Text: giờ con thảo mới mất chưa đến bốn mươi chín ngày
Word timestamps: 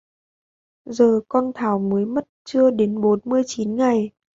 giờ 0.85 1.19
con 1.27 1.51
thảo 1.55 1.79
mới 1.79 2.05
mất 2.05 2.23
chưa 2.43 2.71
đến 2.71 3.01
bốn 3.01 3.19
mươi 3.23 3.41
chín 3.45 3.75
ngày 3.75 4.11